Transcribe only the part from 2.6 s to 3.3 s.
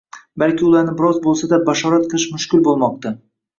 bo‘lmoqda.